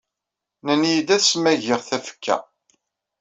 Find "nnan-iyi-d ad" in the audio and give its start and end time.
0.61-1.21